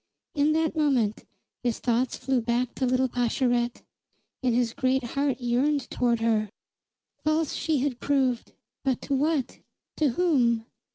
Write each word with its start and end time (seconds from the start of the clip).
In 0.33 0.53
that 0.53 0.75
moment 0.75 1.25
his 1.61 1.77
thoughts 1.77 2.17
flew 2.17 2.41
back 2.41 2.73
to 2.73 2.87
little 2.87 3.07
Pascherette, 3.07 3.83
and 4.41 4.55
his 4.55 4.73
great 4.73 5.03
heart 5.03 5.39
yearned 5.39 5.91
toward 5.91 6.21
her. 6.21 6.49
False 7.23 7.53
she 7.53 7.81
had 7.81 7.99
proved, 7.99 8.53
but 8.83 8.99
to 9.03 9.13
what? 9.13 9.59
To 9.97 10.09
whom? 10.09 10.65